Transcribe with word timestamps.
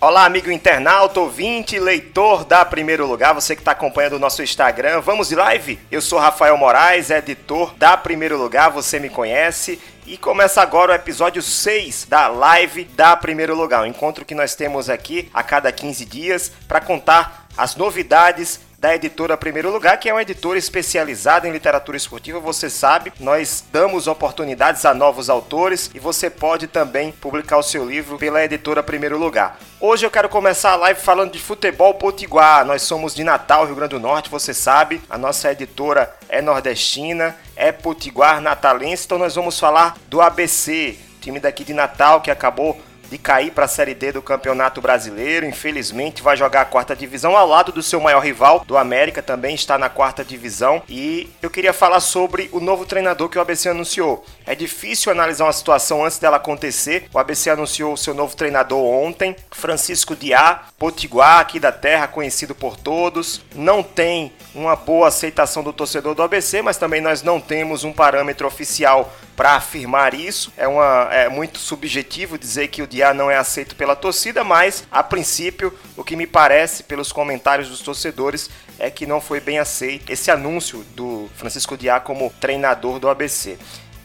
Olá, 0.00 0.26
amigo 0.26 0.48
internauta, 0.48 1.18
ouvinte, 1.18 1.76
leitor 1.76 2.44
da 2.44 2.64
Primeiro 2.64 3.04
Lugar, 3.04 3.34
você 3.34 3.56
que 3.56 3.62
está 3.62 3.72
acompanhando 3.72 4.12
o 4.12 4.18
nosso 4.20 4.40
Instagram. 4.40 5.00
Vamos 5.00 5.30
de 5.30 5.34
live? 5.34 5.76
Eu 5.90 6.00
sou 6.00 6.20
Rafael 6.20 6.56
Moraes, 6.56 7.10
editor 7.10 7.74
da 7.74 7.96
Primeiro 7.96 8.38
Lugar, 8.38 8.70
você 8.70 9.00
me 9.00 9.08
conhece. 9.08 9.80
E 10.06 10.16
começa 10.16 10.62
agora 10.62 10.92
o 10.92 10.94
episódio 10.94 11.42
6 11.42 12.06
da 12.08 12.28
live 12.28 12.84
da 12.84 13.16
Primeiro 13.16 13.56
Lugar, 13.56 13.82
um 13.82 13.86
encontro 13.86 14.24
que 14.24 14.36
nós 14.36 14.54
temos 14.54 14.88
aqui 14.88 15.28
a 15.34 15.42
cada 15.42 15.72
15 15.72 16.04
dias 16.04 16.52
para 16.68 16.80
contar 16.80 17.48
as 17.56 17.74
novidades 17.74 18.60
da 18.78 18.94
editora 18.94 19.36
Primeiro 19.36 19.72
Lugar, 19.72 19.98
que 19.98 20.08
é 20.08 20.12
uma 20.12 20.22
editora 20.22 20.56
especializada 20.56 21.48
em 21.48 21.52
literatura 21.52 21.96
esportiva. 21.96 22.38
Você 22.38 22.70
sabe, 22.70 23.12
nós 23.18 23.64
damos 23.72 24.06
oportunidades 24.06 24.84
a 24.84 24.94
novos 24.94 25.28
autores 25.28 25.90
e 25.92 25.98
você 25.98 26.30
pode 26.30 26.68
também 26.68 27.10
publicar 27.10 27.58
o 27.58 27.62
seu 27.62 27.84
livro 27.84 28.16
pela 28.18 28.44
editora 28.44 28.80
Primeiro 28.80 29.18
Lugar. 29.18 29.58
Hoje 29.80 30.06
eu 30.06 30.10
quero 30.10 30.28
começar 30.28 30.72
a 30.72 30.76
live 30.76 31.00
falando 31.00 31.32
de 31.32 31.40
futebol 31.40 31.94
potiguar. 31.94 32.64
Nós 32.64 32.82
somos 32.82 33.14
de 33.16 33.24
Natal, 33.24 33.66
Rio 33.66 33.74
Grande 33.74 33.96
do 33.96 34.00
Norte, 34.00 34.30
você 34.30 34.54
sabe. 34.54 35.02
A 35.10 35.18
nossa 35.18 35.50
editora 35.50 36.14
é 36.28 36.40
nordestina, 36.40 37.34
é 37.56 37.72
potiguar 37.72 38.40
natalense, 38.40 39.06
então 39.06 39.18
nós 39.18 39.34
vamos 39.34 39.58
falar 39.58 39.96
do 40.06 40.20
ABC, 40.20 40.96
time 41.20 41.40
daqui 41.40 41.64
de 41.64 41.74
Natal 41.74 42.20
que 42.20 42.30
acabou 42.30 42.80
de 43.10 43.18
cair 43.18 43.50
para 43.50 43.64
a 43.64 43.68
Série 43.68 43.94
D 43.94 44.12
do 44.12 44.22
Campeonato 44.22 44.80
Brasileiro. 44.80 45.46
Infelizmente, 45.46 46.22
vai 46.22 46.36
jogar 46.36 46.62
a 46.62 46.64
quarta 46.64 46.94
divisão 46.94 47.36
ao 47.36 47.46
lado 47.46 47.72
do 47.72 47.82
seu 47.82 48.00
maior 48.00 48.20
rival, 48.20 48.64
do 48.66 48.76
América, 48.76 49.22
também 49.22 49.54
está 49.54 49.78
na 49.78 49.88
quarta 49.88 50.24
divisão. 50.24 50.82
E 50.88 51.30
eu 51.42 51.50
queria 51.50 51.72
falar 51.72 52.00
sobre 52.00 52.48
o 52.52 52.60
novo 52.60 52.84
treinador 52.84 53.28
que 53.28 53.38
o 53.38 53.40
ABC 53.40 53.68
anunciou. 53.68 54.24
É 54.48 54.54
difícil 54.54 55.12
analisar 55.12 55.44
uma 55.44 55.52
situação 55.52 56.02
antes 56.02 56.18
dela 56.18 56.38
acontecer. 56.38 57.06
O 57.12 57.18
ABC 57.18 57.50
anunciou 57.50 57.94
seu 57.98 58.14
novo 58.14 58.34
treinador 58.34 58.82
ontem, 58.82 59.36
Francisco 59.50 60.16
Diá, 60.16 60.62
potiguar 60.78 61.40
aqui 61.40 61.60
da 61.60 61.70
terra, 61.70 62.08
conhecido 62.08 62.54
por 62.54 62.74
todos. 62.74 63.42
Não 63.54 63.82
tem 63.82 64.32
uma 64.54 64.74
boa 64.74 65.08
aceitação 65.08 65.62
do 65.62 65.70
torcedor 65.70 66.14
do 66.14 66.22
ABC, 66.22 66.62
mas 66.62 66.78
também 66.78 67.02
nós 67.02 67.22
não 67.22 67.38
temos 67.42 67.84
um 67.84 67.92
parâmetro 67.92 68.46
oficial 68.46 69.12
para 69.36 69.52
afirmar 69.52 70.14
isso. 70.14 70.50
É, 70.56 70.66
uma, 70.66 71.10
é 71.12 71.28
muito 71.28 71.58
subjetivo 71.58 72.38
dizer 72.38 72.68
que 72.68 72.80
o 72.80 72.86
Diá 72.86 73.12
não 73.12 73.30
é 73.30 73.36
aceito 73.36 73.76
pela 73.76 73.94
torcida, 73.94 74.42
mas 74.42 74.82
a 74.90 75.02
princípio, 75.02 75.76
o 75.94 76.02
que 76.02 76.16
me 76.16 76.26
parece 76.26 76.84
pelos 76.84 77.12
comentários 77.12 77.68
dos 77.68 77.82
torcedores 77.82 78.48
é 78.78 78.90
que 78.90 79.06
não 79.06 79.20
foi 79.20 79.40
bem 79.40 79.58
aceito 79.58 80.10
esse 80.10 80.30
anúncio 80.30 80.82
do 80.94 81.28
Francisco 81.36 81.76
Diá 81.76 82.00
como 82.00 82.32
treinador 82.40 82.98
do 82.98 83.10
ABC. 83.10 83.58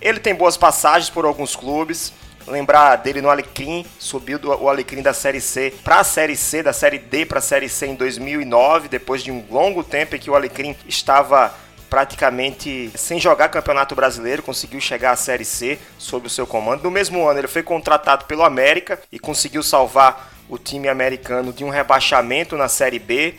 Ele 0.04 0.20
tem 0.20 0.36
boas 0.36 0.58
passagens 0.58 1.10
por 1.10 1.24
alguns 1.24 1.56
clubes, 1.56 2.12
lembrar 2.46 2.98
dele 2.98 3.22
no 3.22 3.30
Alecrim, 3.30 3.86
subiu 3.98 4.38
do, 4.38 4.50
o 4.50 4.68
Alecrim 4.68 5.02
da 5.02 5.14
Série 5.14 5.40
C 5.40 5.74
para 5.82 6.02
a 6.02 6.04
Série 6.04 6.36
C, 6.36 6.62
da 6.62 6.74
Série 6.74 7.00
D 7.00 7.26
para 7.26 7.40
a 7.40 7.42
Série 7.42 7.70
C 7.70 7.88
em 7.88 7.96
2009, 7.96 8.90
depois 8.90 9.24
de 9.24 9.32
um 9.32 9.46
longo 9.50 9.82
tempo 9.82 10.14
em 10.14 10.20
que 10.20 10.30
o 10.30 10.36
Alecrim 10.36 10.76
estava 10.90 11.56
praticamente 11.90 12.92
sem 12.96 13.18
jogar 13.18 13.48
Campeonato 13.48 13.96
Brasileiro, 13.96 14.44
conseguiu 14.44 14.82
chegar 14.82 15.12
à 15.12 15.16
Série 15.16 15.46
C 15.46 15.80
sob 15.98 16.28
o 16.28 16.30
seu 16.30 16.46
comando. 16.46 16.84
No 16.84 16.92
mesmo 16.92 17.26
ano, 17.26 17.40
ele 17.40 17.48
foi 17.48 17.64
contratado 17.64 18.26
pelo 18.26 18.44
América 18.44 19.00
e 19.10 19.18
conseguiu 19.18 19.64
salvar 19.64 20.34
o 20.50 20.58
time 20.58 20.90
americano 20.90 21.54
de 21.54 21.64
um 21.64 21.70
rebaixamento 21.70 22.58
na 22.58 22.68
Série 22.68 23.00
B. 23.00 23.36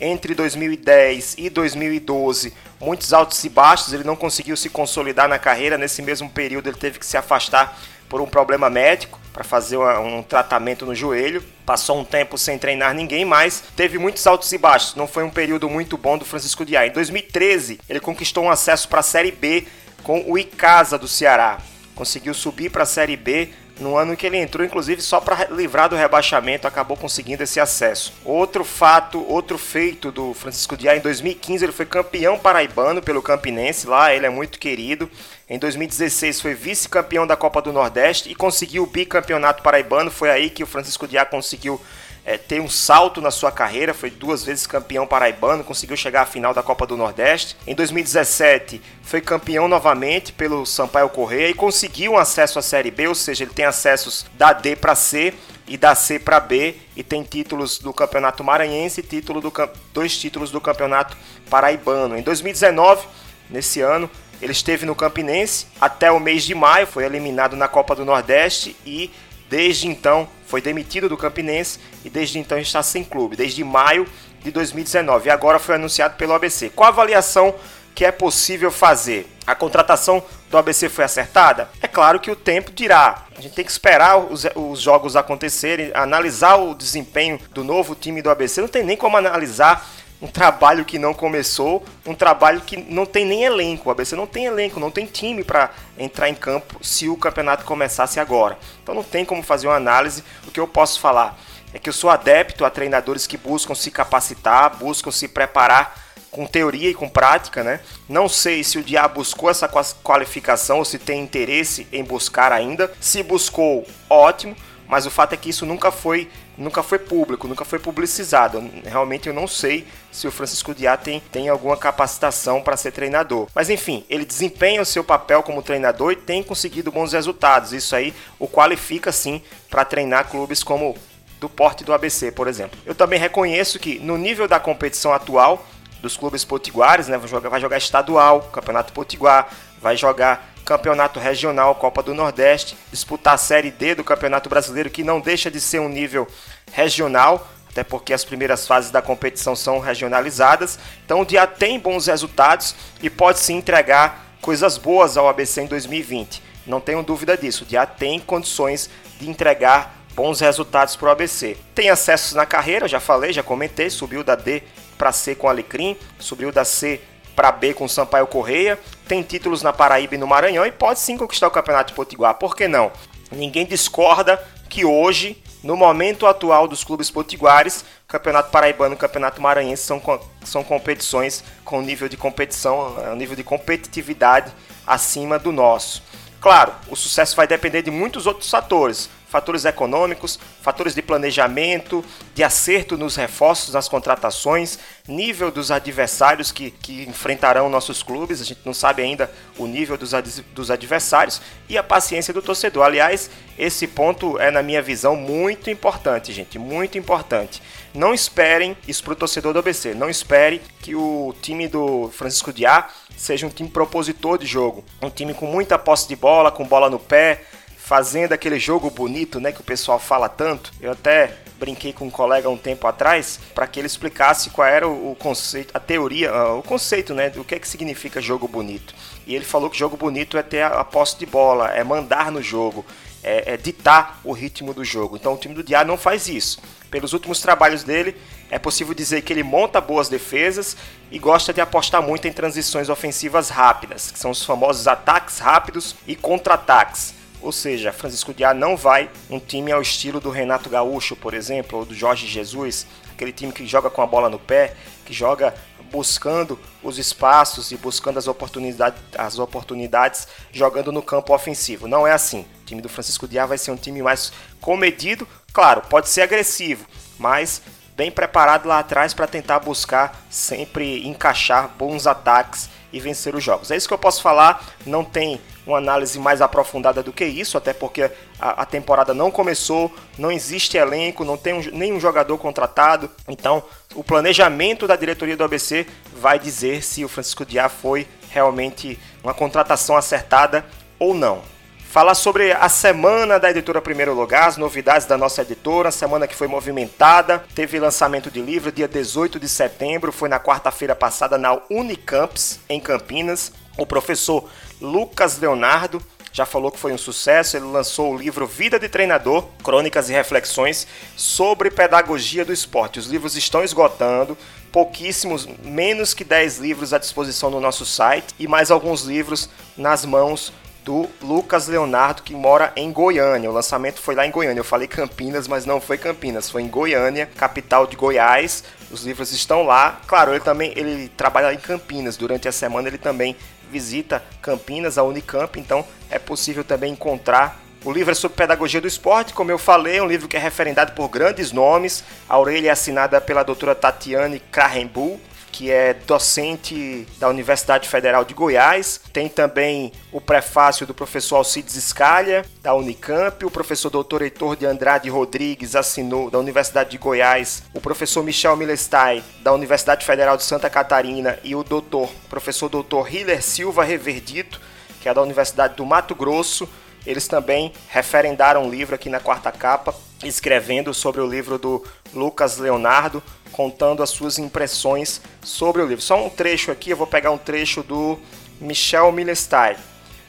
Entre 0.00 0.34
2010 0.34 1.36
e 1.38 1.48
2012, 1.48 2.52
muitos 2.80 3.12
altos 3.12 3.42
e 3.44 3.48
baixos, 3.48 3.92
ele 3.92 4.02
não 4.02 4.16
conseguiu 4.16 4.56
se 4.56 4.68
consolidar 4.68 5.28
na 5.28 5.38
carreira. 5.38 5.78
Nesse 5.78 6.02
mesmo 6.02 6.28
período, 6.28 6.68
ele 6.68 6.76
teve 6.76 6.98
que 6.98 7.06
se 7.06 7.16
afastar 7.16 7.78
por 8.08 8.20
um 8.20 8.26
problema 8.26 8.68
médico 8.68 9.20
para 9.32 9.44
fazer 9.44 9.76
um 9.76 10.20
tratamento 10.20 10.84
no 10.84 10.96
joelho. 10.96 11.42
Passou 11.64 11.98
um 11.98 12.04
tempo 12.04 12.36
sem 12.36 12.58
treinar 12.58 12.92
ninguém, 12.92 13.24
mas 13.24 13.62
teve 13.76 13.96
muitos 13.96 14.26
altos 14.26 14.52
e 14.52 14.58
baixos. 14.58 14.96
Não 14.96 15.06
foi 15.06 15.22
um 15.22 15.30
período 15.30 15.70
muito 15.70 15.96
bom 15.96 16.18
do 16.18 16.24
Francisco 16.24 16.64
Diá. 16.64 16.86
Em 16.86 16.90
2013, 16.90 17.80
ele 17.88 18.00
conquistou 18.00 18.44
um 18.44 18.50
acesso 18.50 18.88
para 18.88 18.98
a 19.00 19.02
Série 19.02 19.30
B 19.30 19.64
com 20.02 20.24
o 20.26 20.36
Icasa 20.36 20.98
do 20.98 21.06
Ceará. 21.06 21.58
Conseguiu 21.94 22.34
subir 22.34 22.68
para 22.68 22.82
a 22.82 22.86
Série 22.86 23.16
B 23.16 23.50
no 23.78 23.96
ano 23.96 24.16
que 24.16 24.26
ele 24.26 24.36
entrou, 24.36 24.64
inclusive 24.64 25.02
só 25.02 25.20
para 25.20 25.46
livrar 25.46 25.88
do 25.88 25.96
rebaixamento, 25.96 26.66
acabou 26.66 26.96
conseguindo 26.96 27.42
esse 27.42 27.58
acesso. 27.58 28.12
Outro 28.24 28.64
fato, 28.64 29.24
outro 29.28 29.58
feito 29.58 30.12
do 30.12 30.32
Francisco 30.32 30.76
Diá, 30.76 30.96
em 30.96 31.00
2015 31.00 31.64
ele 31.64 31.72
foi 31.72 31.84
campeão 31.84 32.38
paraibano 32.38 33.02
pelo 33.02 33.22
Campinense, 33.22 33.86
lá 33.86 34.14
ele 34.14 34.26
é 34.26 34.30
muito 34.30 34.58
querido. 34.58 35.10
Em 35.48 35.58
2016 35.58 36.40
foi 36.40 36.54
vice-campeão 36.54 37.26
da 37.26 37.36
Copa 37.36 37.60
do 37.60 37.72
Nordeste 37.72 38.30
e 38.30 38.34
conseguiu 38.34 38.84
o 38.84 38.86
bicampeonato 38.86 39.62
paraibano, 39.62 40.10
foi 40.10 40.30
aí 40.30 40.48
que 40.48 40.62
o 40.62 40.66
Francisco 40.66 41.06
Diá 41.06 41.24
conseguiu 41.24 41.80
é, 42.24 42.38
ter 42.38 42.60
um 42.60 42.68
salto 42.68 43.20
na 43.20 43.30
sua 43.30 43.52
carreira, 43.52 43.92
foi 43.92 44.10
duas 44.10 44.44
vezes 44.44 44.66
campeão 44.66 45.06
paraibano, 45.06 45.62
conseguiu 45.62 45.96
chegar 45.96 46.22
à 46.22 46.26
final 46.26 46.54
da 46.54 46.62
Copa 46.62 46.86
do 46.86 46.96
Nordeste. 46.96 47.56
Em 47.66 47.74
2017 47.74 48.80
foi 49.02 49.20
campeão 49.20 49.68
novamente 49.68 50.32
pelo 50.32 50.64
Sampaio 50.64 51.10
Correia 51.10 51.50
e 51.50 51.54
conseguiu 51.54 52.12
um 52.12 52.18
acesso 52.18 52.58
à 52.58 52.62
Série 52.62 52.90
B, 52.90 53.08
ou 53.08 53.14
seja, 53.14 53.44
ele 53.44 53.52
tem 53.52 53.66
acessos 53.66 54.24
da 54.38 54.52
D 54.52 54.74
para 54.74 54.94
C 54.94 55.34
e 55.66 55.76
da 55.76 55.94
C 55.94 56.18
para 56.18 56.40
B 56.40 56.76
e 56.96 57.02
tem 57.02 57.22
títulos 57.22 57.78
do 57.78 57.92
Campeonato 57.92 58.42
Maranhense 58.42 59.00
e 59.00 59.02
título 59.02 59.40
do, 59.40 59.52
dois 59.92 60.16
títulos 60.16 60.50
do 60.50 60.60
Campeonato 60.60 61.16
Paraibano. 61.50 62.16
Em 62.16 62.22
2019, 62.22 63.06
nesse 63.50 63.80
ano, 63.80 64.10
ele 64.40 64.52
esteve 64.52 64.86
no 64.86 64.94
Campinense 64.94 65.66
até 65.80 66.10
o 66.10 66.18
mês 66.18 66.44
de 66.44 66.54
maio, 66.54 66.86
foi 66.86 67.04
eliminado 67.04 67.54
na 67.54 67.68
Copa 67.68 67.94
do 67.94 68.04
Nordeste 68.04 68.74
e 68.84 69.10
desde 69.48 69.86
então 69.86 70.28
foi 70.54 70.60
demitido 70.60 71.08
do 71.08 71.16
Campinense 71.16 71.80
e 72.04 72.08
desde 72.08 72.38
então 72.38 72.56
está 72.56 72.80
sem 72.80 73.02
clube, 73.02 73.34
desde 73.34 73.64
maio 73.64 74.06
de 74.40 74.52
2019. 74.52 75.26
E 75.26 75.30
agora 75.32 75.58
foi 75.58 75.74
anunciado 75.74 76.14
pelo 76.14 76.32
ABC. 76.32 76.70
Qual 76.70 76.86
a 76.86 76.92
avaliação 76.92 77.52
que 77.92 78.04
é 78.04 78.12
possível 78.12 78.70
fazer? 78.70 79.26
A 79.44 79.56
contratação 79.56 80.22
do 80.48 80.56
ABC 80.56 80.88
foi 80.88 81.02
acertada? 81.02 81.68
É 81.82 81.88
claro 81.88 82.20
que 82.20 82.30
o 82.30 82.36
tempo 82.36 82.70
dirá. 82.70 83.24
A 83.36 83.40
gente 83.40 83.56
tem 83.56 83.64
que 83.64 83.70
esperar 83.72 84.16
os, 84.16 84.46
os, 84.54 84.80
jogos 84.80 85.16
acontecerem, 85.16 85.90
analisar 85.92 86.54
o 86.54 86.72
desempenho 86.72 87.40
do 87.50 87.64
novo 87.64 87.96
time 87.96 88.22
do 88.22 88.30
ABC. 88.30 88.60
Não 88.60 88.68
tem 88.68 88.84
nem 88.84 88.96
como 88.96 89.16
analisar 89.16 89.84
um 90.24 90.26
trabalho 90.26 90.86
que 90.86 90.98
não 90.98 91.12
começou, 91.12 91.84
um 92.06 92.14
trabalho 92.14 92.62
que 92.62 92.78
não 92.78 93.04
tem 93.04 93.26
nem 93.26 93.44
elenco. 93.44 93.90
O 93.90 93.92
ABC 93.92 94.16
não 94.16 94.26
tem 94.26 94.46
elenco, 94.46 94.80
não 94.80 94.90
tem 94.90 95.04
time 95.04 95.44
para 95.44 95.70
entrar 95.98 96.30
em 96.30 96.34
campo 96.34 96.82
se 96.82 97.10
o 97.10 97.16
campeonato 97.16 97.66
começasse 97.66 98.18
agora. 98.18 98.56
Então 98.82 98.94
não 98.94 99.02
tem 99.02 99.22
como 99.22 99.42
fazer 99.42 99.66
uma 99.66 99.76
análise. 99.76 100.24
O 100.48 100.50
que 100.50 100.58
eu 100.58 100.66
posso 100.66 100.98
falar 100.98 101.38
é 101.74 101.78
que 101.78 101.90
eu 101.90 101.92
sou 101.92 102.08
adepto 102.08 102.64
a 102.64 102.70
treinadores 102.70 103.26
que 103.26 103.36
buscam 103.36 103.74
se 103.74 103.90
capacitar, 103.90 104.74
buscam 104.78 105.10
se 105.10 105.28
preparar 105.28 106.02
com 106.30 106.46
teoria 106.46 106.88
e 106.88 106.94
com 106.94 107.06
prática, 107.06 107.62
né? 107.62 107.80
Não 108.08 108.26
sei 108.26 108.64
se 108.64 108.78
o 108.78 108.82
Diá 108.82 109.06
buscou 109.06 109.50
essa 109.50 109.68
qualificação 110.02 110.78
ou 110.78 110.86
se 110.86 110.98
tem 110.98 111.20
interesse 111.20 111.86
em 111.92 112.02
buscar 112.02 112.50
ainda. 112.50 112.90
Se 112.98 113.22
buscou, 113.22 113.86
ótimo 114.08 114.56
mas 114.86 115.06
o 115.06 115.10
fato 115.10 115.32
é 115.32 115.36
que 115.36 115.50
isso 115.50 115.66
nunca 115.66 115.90
foi, 115.90 116.30
nunca 116.56 116.82
foi 116.82 116.98
público, 116.98 117.48
nunca 117.48 117.64
foi 117.64 117.78
publicizado. 117.78 118.62
Realmente 118.84 119.28
eu 119.28 119.34
não 119.34 119.46
sei 119.46 119.86
se 120.10 120.26
o 120.26 120.32
Francisco 120.32 120.74
Diá 120.74 120.96
tem, 120.96 121.20
tem 121.32 121.48
alguma 121.48 121.76
capacitação 121.76 122.60
para 122.62 122.76
ser 122.76 122.92
treinador. 122.92 123.48
Mas 123.54 123.70
enfim, 123.70 124.04
ele 124.08 124.24
desempenha 124.24 124.82
o 124.82 124.86
seu 124.86 125.04
papel 125.04 125.42
como 125.42 125.62
treinador 125.62 126.12
e 126.12 126.16
tem 126.16 126.42
conseguido 126.42 126.92
bons 126.92 127.12
resultados. 127.12 127.72
Isso 127.72 127.94
aí 127.94 128.14
o 128.38 128.48
qualifica 128.48 129.12
sim 129.12 129.42
para 129.70 129.84
treinar 129.84 130.28
clubes 130.28 130.62
como 130.62 130.96
do 131.40 131.48
porte 131.48 131.84
do 131.84 131.92
ABC, 131.92 132.32
por 132.32 132.48
exemplo. 132.48 132.78
Eu 132.86 132.94
também 132.94 133.18
reconheço 133.18 133.78
que 133.78 133.98
no 133.98 134.16
nível 134.16 134.48
da 134.48 134.58
competição 134.58 135.12
atual 135.12 135.66
dos 136.04 136.18
clubes 136.18 136.44
potiguares, 136.44 137.08
né, 137.08 137.16
vai 137.16 137.26
jogar, 137.26 137.48
vai 137.48 137.60
jogar 137.60 137.78
estadual, 137.78 138.42
Campeonato 138.52 138.92
Potiguar, 138.92 139.48
vai 139.80 139.96
jogar 139.96 140.52
Campeonato 140.62 141.18
Regional, 141.18 141.74
Copa 141.74 142.02
do 142.02 142.14
Nordeste, 142.14 142.76
disputar 142.90 143.34
a 143.34 143.38
Série 143.38 143.70
D 143.70 143.94
do 143.94 144.04
Campeonato 144.04 144.48
Brasileiro, 144.48 144.90
que 144.90 145.02
não 145.02 145.18
deixa 145.18 145.50
de 145.50 145.58
ser 145.60 145.80
um 145.80 145.88
nível 145.88 146.28
regional, 146.72 147.48
até 147.70 147.82
porque 147.82 148.12
as 148.12 148.22
primeiras 148.22 148.66
fases 148.66 148.90
da 148.90 149.00
competição 149.00 149.56
são 149.56 149.78
regionalizadas. 149.78 150.78
Então 151.04 151.22
o 151.22 151.24
dia 151.24 151.46
tem 151.46 151.80
bons 151.80 152.06
resultados 152.06 152.74
e 153.02 153.08
pode 153.08 153.38
se 153.38 153.52
entregar 153.52 154.36
coisas 154.42 154.76
boas 154.76 155.16
ao 155.16 155.26
ABC 155.26 155.62
em 155.62 155.66
2020. 155.66 156.42
Não 156.66 156.80
tenho 156.80 157.02
dúvida 157.02 157.36
disso. 157.36 157.64
O 157.64 157.66
dia 157.66 157.86
tem 157.86 158.20
condições 158.20 158.90
de 159.18 159.28
entregar 159.28 159.93
bons 160.14 160.40
resultados 160.40 160.96
para 160.96 161.08
o 161.08 161.10
ABC. 161.10 161.56
Tem 161.74 161.90
acessos 161.90 162.32
na 162.32 162.46
carreira, 162.46 162.88
já 162.88 163.00
falei, 163.00 163.32
já 163.32 163.42
comentei, 163.42 163.90
subiu 163.90 164.22
da 164.22 164.34
D 164.34 164.62
para 164.96 165.12
C 165.12 165.34
com 165.34 165.48
Alecrim, 165.48 165.96
subiu 166.18 166.52
da 166.52 166.64
C 166.64 167.00
para 167.34 167.50
B 167.50 167.74
com 167.74 167.88
Sampaio 167.88 168.26
Correia, 168.26 168.78
tem 169.08 169.22
títulos 169.22 169.62
na 169.62 169.72
Paraíba 169.72 170.14
e 170.14 170.18
no 170.18 170.26
Maranhão 170.26 170.64
e 170.64 170.70
pode 170.70 171.00
sim 171.00 171.16
conquistar 171.16 171.48
o 171.48 171.50
Campeonato 171.50 171.88
de 171.88 171.96
Potiguar, 171.96 172.34
por 172.34 172.54
que 172.54 172.68
não? 172.68 172.92
Ninguém 173.32 173.66
discorda 173.66 174.40
que 174.68 174.84
hoje 174.84 175.42
No 175.64 175.78
momento 175.78 176.26
atual 176.26 176.68
dos 176.68 176.84
clubes 176.84 177.10
potiguares, 177.10 177.86
Campeonato 178.06 178.50
Paraibano 178.50 178.94
e 178.94 178.98
Campeonato 178.98 179.40
Maranhense 179.40 179.82
são, 179.82 180.20
são 180.44 180.62
competições 180.62 181.42
com 181.64 181.80
nível 181.80 182.06
de 182.06 182.18
competição, 182.18 182.94
é, 183.02 183.16
nível 183.16 183.34
de 183.34 183.42
competitividade 183.42 184.52
acima 184.86 185.38
do 185.38 185.50
nosso. 185.50 186.02
Claro, 186.38 186.74
o 186.90 186.94
sucesso 186.94 187.34
vai 187.34 187.46
depender 187.46 187.80
de 187.80 187.90
muitos 187.90 188.26
outros 188.26 188.50
fatores, 188.50 189.08
fatores 189.34 189.64
econômicos, 189.64 190.38
fatores 190.62 190.94
de 190.94 191.02
planejamento, 191.02 192.04
de 192.32 192.44
acerto 192.44 192.96
nos 192.96 193.16
reforços, 193.16 193.74
nas 193.74 193.88
contratações, 193.88 194.78
nível 195.08 195.50
dos 195.50 195.72
adversários 195.72 196.52
que, 196.52 196.70
que 196.70 197.02
enfrentarão 197.02 197.68
nossos 197.68 198.00
clubes, 198.00 198.40
a 198.40 198.44
gente 198.44 198.60
não 198.64 198.72
sabe 198.72 199.02
ainda 199.02 199.28
o 199.58 199.66
nível 199.66 199.98
dos, 199.98 200.14
ad, 200.14 200.30
dos 200.54 200.70
adversários, 200.70 201.42
e 201.68 201.76
a 201.76 201.82
paciência 201.82 202.32
do 202.32 202.40
torcedor. 202.40 202.84
Aliás, 202.84 203.28
esse 203.58 203.88
ponto 203.88 204.38
é, 204.38 204.52
na 204.52 204.62
minha 204.62 204.80
visão, 204.80 205.16
muito 205.16 205.68
importante, 205.68 206.32
gente, 206.32 206.56
muito 206.56 206.96
importante. 206.96 207.60
Não 207.92 208.14
esperem 208.14 208.76
isso 208.86 209.02
para 209.02 209.14
o 209.14 209.16
torcedor 209.16 209.52
do 209.52 209.58
ABC, 209.58 209.94
não 209.94 210.08
espere 210.08 210.62
que 210.80 210.94
o 210.94 211.34
time 211.42 211.66
do 211.66 212.08
Francisco 212.10 212.52
Diá 212.52 212.88
seja 213.16 213.48
um 213.48 213.50
time 213.50 213.68
propositor 213.68 214.38
de 214.38 214.46
jogo, 214.46 214.84
um 215.02 215.10
time 215.10 215.34
com 215.34 215.46
muita 215.46 215.76
posse 215.76 216.06
de 216.06 216.14
bola, 216.14 216.52
com 216.52 216.64
bola 216.64 216.88
no 216.88 217.00
pé, 217.00 217.42
fazendo 217.84 218.32
aquele 218.32 218.58
jogo 218.58 218.88
bonito, 218.88 219.38
né, 219.38 219.52
que 219.52 219.60
o 219.60 219.64
pessoal 219.64 219.98
fala 219.98 220.26
tanto. 220.26 220.72
Eu 220.80 220.92
até 220.92 221.36
brinquei 221.58 221.92
com 221.92 222.06
um 222.06 222.10
colega 222.10 222.48
um 222.48 222.56
tempo 222.56 222.86
atrás 222.86 223.38
para 223.54 223.66
que 223.66 223.78
ele 223.78 223.86
explicasse 223.86 224.48
qual 224.48 224.66
era 224.66 224.88
o 224.88 225.14
conceito, 225.18 225.76
a 225.76 225.78
teoria, 225.78 226.30
ah, 226.30 226.54
o 226.54 226.62
conceito, 226.62 227.12
né, 227.12 227.28
do 227.28 227.44
que 227.44 227.54
é 227.54 227.58
que 227.58 227.68
significa 227.68 228.22
jogo 228.22 228.48
bonito. 228.48 228.94
E 229.26 229.34
ele 229.34 229.44
falou 229.44 229.68
que 229.68 229.76
jogo 229.76 229.98
bonito 229.98 230.38
é 230.38 230.42
ter 230.42 230.62
a 230.62 230.82
posse 230.82 231.18
de 231.18 231.26
bola, 231.26 231.72
é 231.72 231.84
mandar 231.84 232.32
no 232.32 232.42
jogo, 232.42 232.86
é, 233.22 233.52
é 233.52 233.56
ditar 233.58 234.18
o 234.24 234.32
ritmo 234.32 234.72
do 234.72 234.82
jogo. 234.82 235.16
Então 235.16 235.34
o 235.34 235.36
time 235.36 235.54
do 235.54 235.62
Diá 235.62 235.84
não 235.84 235.98
faz 235.98 236.26
isso. 236.26 236.62
Pelos 236.90 237.12
últimos 237.12 237.42
trabalhos 237.42 237.84
dele, 237.84 238.16
é 238.50 238.58
possível 238.58 238.94
dizer 238.94 239.20
que 239.20 239.30
ele 239.30 239.42
monta 239.42 239.78
boas 239.78 240.08
defesas 240.08 240.74
e 241.10 241.18
gosta 241.18 241.52
de 241.52 241.60
apostar 241.60 242.00
muito 242.00 242.26
em 242.26 242.32
transições 242.32 242.88
ofensivas 242.88 243.50
rápidas, 243.50 244.10
que 244.10 244.18
são 244.18 244.30
os 244.30 244.42
famosos 244.42 244.88
ataques 244.88 245.38
rápidos 245.38 245.94
e 246.06 246.16
contra-ataques. 246.16 247.23
Ou 247.44 247.52
seja, 247.52 247.92
Francisco 247.92 248.32
Diá 248.32 248.54
não 248.54 248.74
vai 248.74 249.10
um 249.28 249.38
time 249.38 249.70
ao 249.70 249.82
estilo 249.82 250.18
do 250.18 250.30
Renato 250.30 250.70
Gaúcho, 250.70 251.14
por 251.14 251.34
exemplo, 251.34 251.80
ou 251.80 251.84
do 251.84 251.94
Jorge 251.94 252.26
Jesus, 252.26 252.86
aquele 253.12 253.32
time 253.32 253.52
que 253.52 253.66
joga 253.66 253.90
com 253.90 254.00
a 254.00 254.06
bola 254.06 254.30
no 254.30 254.38
pé, 254.38 254.74
que 255.04 255.12
joga 255.12 255.54
buscando 255.92 256.58
os 256.82 256.98
espaços 256.98 257.70
e 257.70 257.76
buscando 257.76 258.18
as 258.18 258.26
oportunidades, 258.26 258.98
as 259.18 259.38
oportunidades 259.38 260.26
jogando 260.50 260.90
no 260.90 261.02
campo 261.02 261.34
ofensivo. 261.34 261.86
Não 261.86 262.06
é 262.06 262.12
assim. 262.12 262.46
O 262.62 262.64
time 262.64 262.80
do 262.80 262.88
Francisco 262.88 263.28
Diá 263.28 263.44
vai 263.44 263.58
ser 263.58 263.72
um 263.72 263.76
time 263.76 264.00
mais 264.00 264.32
comedido, 264.58 265.28
claro, 265.52 265.82
pode 265.82 266.08
ser 266.08 266.22
agressivo, 266.22 266.86
mas 267.18 267.60
bem 267.94 268.10
preparado 268.10 268.66
lá 268.66 268.78
atrás 268.78 269.12
para 269.12 269.26
tentar 269.26 269.60
buscar 269.60 270.24
sempre 270.30 271.06
encaixar 271.06 271.68
bons 271.76 272.06
ataques 272.06 272.70
e 272.94 273.00
vencer 273.00 273.34
os 273.34 273.42
jogos. 273.42 273.70
É 273.70 273.76
isso 273.76 273.88
que 273.88 273.92
eu 273.92 273.98
posso 273.98 274.22
falar, 274.22 274.64
não 274.86 275.04
tem 275.04 275.40
uma 275.66 275.78
análise 275.78 276.18
mais 276.18 276.40
aprofundada 276.40 277.02
do 277.02 277.12
que 277.12 277.24
isso, 277.24 277.58
até 277.58 277.72
porque 277.72 278.10
a, 278.38 278.62
a 278.62 278.64
temporada 278.64 279.12
não 279.12 279.30
começou, 279.30 279.92
não 280.16 280.30
existe 280.30 280.76
elenco, 280.76 281.24
não 281.24 281.36
tem 281.36 281.54
um, 281.54 281.60
nenhum 281.72 281.98
jogador 281.98 282.38
contratado. 282.38 283.10
Então, 283.26 283.62
o 283.94 284.04
planejamento 284.04 284.86
da 284.86 284.94
diretoria 284.94 285.36
do 285.36 285.42
ABC 285.44 285.86
vai 286.14 286.38
dizer 286.38 286.82
se 286.82 287.04
o 287.04 287.08
Francisco 287.08 287.44
Diá 287.44 287.68
foi 287.68 288.06
realmente 288.30 288.98
uma 289.22 289.34
contratação 289.34 289.96
acertada 289.96 290.64
ou 290.98 291.14
não. 291.14 291.53
Falar 291.94 292.16
sobre 292.16 292.50
a 292.50 292.68
semana 292.68 293.38
da 293.38 293.48
editora 293.48 293.80
Primeiro 293.80 294.12
Lugar, 294.14 294.48
as 294.48 294.56
novidades 294.56 295.06
da 295.06 295.16
nossa 295.16 295.42
editora, 295.42 295.92
semana 295.92 296.26
que 296.26 296.34
foi 296.34 296.48
movimentada, 296.48 297.44
teve 297.54 297.78
lançamento 297.78 298.32
de 298.32 298.42
livro 298.42 298.72
dia 298.72 298.88
18 298.88 299.38
de 299.38 299.48
setembro, 299.48 300.10
foi 300.10 300.28
na 300.28 300.40
quarta-feira 300.40 300.96
passada 300.96 301.38
na 301.38 301.56
Unicamps, 301.70 302.58
em 302.68 302.80
Campinas. 302.80 303.52
O 303.78 303.86
professor 303.86 304.44
Lucas 304.80 305.38
Leonardo 305.38 306.02
já 306.32 306.44
falou 306.44 306.72
que 306.72 306.80
foi 306.80 306.92
um 306.92 306.98
sucesso. 306.98 307.56
Ele 307.56 307.66
lançou 307.66 308.12
o 308.12 308.18
livro 308.18 308.44
Vida 308.44 308.76
de 308.76 308.88
Treinador, 308.88 309.46
Crônicas 309.62 310.10
e 310.10 310.12
Reflexões 310.12 310.88
sobre 311.16 311.70
Pedagogia 311.70 312.44
do 312.44 312.52
Esporte. 312.52 312.98
Os 312.98 313.06
livros 313.06 313.36
estão 313.36 313.62
esgotando, 313.62 314.36
pouquíssimos, 314.72 315.46
menos 315.62 316.12
que 316.12 316.24
10 316.24 316.58
livros 316.58 316.92
à 316.92 316.98
disposição 316.98 317.50
no 317.50 317.60
nosso 317.60 317.86
site 317.86 318.34
e 318.36 318.48
mais 318.48 318.72
alguns 318.72 319.02
livros 319.02 319.48
nas 319.76 320.04
mãos 320.04 320.52
do 320.84 321.08
Lucas 321.22 321.66
Leonardo, 321.66 322.22
que 322.22 322.34
mora 322.34 322.72
em 322.76 322.92
Goiânia. 322.92 323.50
O 323.50 323.52
lançamento 323.52 324.00
foi 324.00 324.14
lá 324.14 324.26
em 324.26 324.30
Goiânia. 324.30 324.60
Eu 324.60 324.64
falei 324.64 324.86
Campinas, 324.86 325.48
mas 325.48 325.64
não 325.64 325.80
foi 325.80 325.96
Campinas, 325.96 326.50
foi 326.50 326.62
em 326.62 326.68
Goiânia, 326.68 327.28
capital 327.36 327.86
de 327.86 327.96
Goiás. 327.96 328.62
Os 328.90 329.04
livros 329.04 329.32
estão 329.32 329.62
lá. 329.62 330.00
Claro, 330.06 330.32
ele 330.32 330.40
também 330.40 330.72
ele 330.76 331.08
trabalha 331.08 331.52
em 331.52 331.58
Campinas. 331.58 332.16
Durante 332.16 332.46
a 332.46 332.52
semana 332.52 332.88
ele 332.88 332.98
também 332.98 333.34
visita 333.70 334.22
Campinas, 334.42 334.98
a 334.98 335.02
Unicamp, 335.02 335.58
então 335.58 335.84
é 336.10 336.18
possível 336.18 336.62
também 336.62 336.92
encontrar 336.92 337.64
o 337.84 337.92
livro 337.92 338.12
é 338.12 338.14
sobre 338.14 338.38
pedagogia 338.38 338.80
do 338.80 338.88
esporte, 338.88 339.34
como 339.34 339.50
eu 339.50 339.58
falei, 339.58 339.98
é 339.98 340.02
um 340.02 340.06
livro 340.06 340.26
que 340.26 340.38
é 340.38 340.40
referendado 340.40 340.92
por 340.92 341.06
grandes 341.06 341.52
nomes. 341.52 342.02
A 342.26 342.38
orelha 342.38 342.68
é 342.68 342.70
assinada 342.70 343.20
pela 343.20 343.42
doutora 343.42 343.74
Tatiane 343.74 344.40
Krahenbull, 344.40 345.20
que 345.54 345.70
é 345.70 345.94
docente 345.94 347.06
da 347.16 347.28
Universidade 347.28 347.88
Federal 347.88 348.24
de 348.24 348.34
Goiás. 348.34 349.00
Tem 349.12 349.28
também 349.28 349.92
o 350.10 350.20
prefácio 350.20 350.84
do 350.84 350.92
professor 350.92 351.36
Alcides 351.36 351.76
Scalha, 351.76 352.44
da 352.60 352.74
Unicamp. 352.74 353.46
O 353.46 353.50
professor 353.50 353.88
doutor 353.88 354.22
Heitor 354.22 354.56
de 354.56 354.66
Andrade 354.66 355.08
Rodrigues 355.08 355.76
assinou, 355.76 356.28
da 356.28 356.40
Universidade 356.40 356.90
de 356.90 356.98
Goiás. 356.98 357.62
O 357.72 357.80
professor 357.80 358.24
Michel 358.24 358.56
Milestai, 358.56 359.22
da 359.44 359.52
Universidade 359.52 360.04
Federal 360.04 360.36
de 360.36 360.42
Santa 360.42 360.68
Catarina. 360.68 361.38
E 361.44 361.54
o 361.54 361.62
doutor, 361.62 362.10
professor 362.28 362.68
doutor 362.68 363.14
Hiller 363.14 363.40
Silva 363.40 363.84
Reverdito, 363.84 364.60
que 365.00 365.08
é 365.08 365.14
da 365.14 365.22
Universidade 365.22 365.76
do 365.76 365.86
Mato 365.86 366.16
Grosso. 366.16 366.68
Eles 367.06 367.28
também 367.28 367.72
referendaram 367.88 368.64
um 368.64 368.70
livro 368.70 368.94
aqui 368.94 369.08
na 369.08 369.20
quarta 369.20 369.52
capa, 369.52 369.94
escrevendo 370.24 370.94
sobre 370.94 371.20
o 371.20 371.26
livro 371.26 371.58
do 371.58 371.84
Lucas 372.12 372.58
Leonardo, 372.58 373.22
contando 373.52 374.02
as 374.02 374.10
suas 374.10 374.38
impressões 374.38 375.20
sobre 375.42 375.82
o 375.82 375.86
livro. 375.86 376.02
Só 376.02 376.24
um 376.24 376.30
trecho 376.30 376.70
aqui, 376.70 376.90
eu 376.90 376.96
vou 376.96 377.06
pegar 377.06 377.30
um 377.30 377.38
trecho 377.38 377.82
do 377.82 378.18
Michel 378.60 379.12
Millestein. 379.12 379.76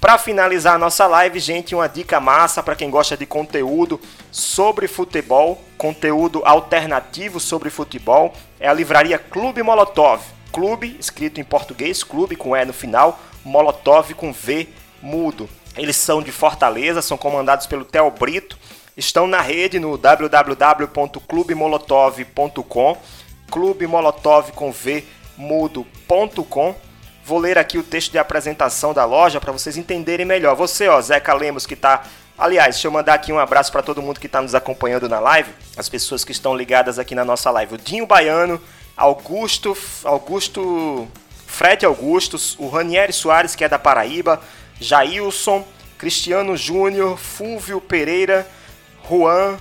Para 0.00 0.18
finalizar 0.18 0.74
a 0.74 0.78
nossa 0.78 1.06
live, 1.06 1.38
gente, 1.38 1.76
uma 1.76 1.88
dica 1.88 2.18
massa 2.18 2.60
para 2.60 2.74
quem 2.74 2.90
gosta 2.90 3.16
de 3.16 3.24
conteúdo 3.24 4.00
sobre 4.32 4.88
futebol, 4.88 5.62
conteúdo 5.78 6.42
alternativo 6.44 7.38
sobre 7.38 7.70
futebol, 7.70 8.34
é 8.58 8.68
a 8.68 8.72
livraria 8.72 9.16
Clube 9.16 9.62
Molotov. 9.62 10.20
Clube, 10.52 10.96
escrito 10.98 11.40
em 11.40 11.44
português, 11.44 12.02
clube 12.02 12.34
com 12.34 12.56
E 12.56 12.64
no 12.64 12.72
final, 12.72 13.18
Molotov 13.44 14.12
com 14.14 14.32
V 14.32 14.68
mudo. 15.00 15.48
Eles 15.76 15.96
são 15.96 16.20
de 16.20 16.32
Fortaleza, 16.32 17.00
são 17.00 17.16
comandados 17.16 17.66
pelo 17.66 17.84
Theo 17.84 18.10
Brito, 18.10 18.58
estão 18.96 19.26
na 19.26 19.40
rede 19.40 19.78
no 19.78 19.98
www.clubemolotov.com, 19.98 22.96
Clube 23.50 23.86
Molotov 23.86 24.52
com 24.52 24.72
V 24.72 25.04
mudo.com 25.36 26.74
Vou 27.24 27.38
ler 27.38 27.56
aqui 27.56 27.78
o 27.78 27.84
texto 27.84 28.10
de 28.10 28.18
apresentação 28.18 28.92
da 28.92 29.04
loja 29.04 29.40
para 29.40 29.52
vocês 29.52 29.76
entenderem 29.76 30.26
melhor. 30.26 30.56
Você, 30.56 30.88
ó, 30.88 31.00
Zeca 31.00 31.32
Lemos, 31.32 31.66
que 31.66 31.74
está. 31.74 32.02
Aliás, 32.36 32.74
deixa 32.74 32.88
eu 32.88 32.92
mandar 32.92 33.14
aqui 33.14 33.32
um 33.32 33.38
abraço 33.38 33.70
para 33.70 33.82
todo 33.82 34.02
mundo 34.02 34.18
que 34.18 34.26
está 34.26 34.42
nos 34.42 34.56
acompanhando 34.56 35.08
na 35.08 35.20
live, 35.20 35.52
as 35.76 35.88
pessoas 35.88 36.24
que 36.24 36.32
estão 36.32 36.56
ligadas 36.56 36.98
aqui 36.98 37.14
na 37.14 37.24
nossa 37.24 37.48
live. 37.52 37.74
O 37.74 37.78
Dinho 37.78 38.06
Baiano, 38.06 38.60
Augusto, 38.96 39.76
Augusto, 40.02 41.06
Fred 41.46 41.86
Augusto, 41.86 42.36
o 42.58 42.68
Ranieri 42.68 43.12
Soares, 43.12 43.54
que 43.54 43.62
é 43.62 43.68
da 43.68 43.78
Paraíba, 43.78 44.40
Jailson, 44.80 45.64
Cristiano 45.98 46.56
Júnior, 46.56 47.16
Fúvio 47.16 47.80
Pereira, 47.80 48.44
Juan, 49.08 49.58